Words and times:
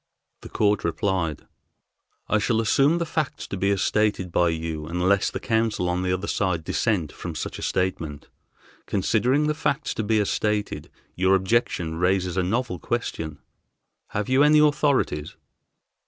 The 0.41 0.49
court 0.49 0.83
replied: 0.83 1.45
"I 2.27 2.39
shall 2.39 2.59
assume 2.59 2.97
the 2.97 3.05
facts 3.05 3.45
to 3.45 3.55
be 3.55 3.69
as 3.69 3.83
stated 3.83 4.31
by 4.31 4.49
you 4.49 4.87
unless 4.87 5.29
the 5.29 5.39
counsel 5.39 5.87
on 5.87 6.01
the 6.01 6.11
other 6.11 6.25
side 6.25 6.63
dissent 6.63 7.11
from 7.11 7.35
such 7.35 7.59
a 7.59 7.61
statement. 7.61 8.27
Considering 8.87 9.45
the 9.45 9.53
facts 9.53 9.93
to 9.93 10.03
be 10.03 10.19
as 10.19 10.31
stated, 10.31 10.89
your 11.13 11.35
objection 11.35 11.97
raises 11.97 12.35
a 12.35 12.41
novel 12.41 12.79
question. 12.79 13.37
Have 14.07 14.27
you 14.27 14.41
any 14.41 14.57
authorities?" 14.57 15.35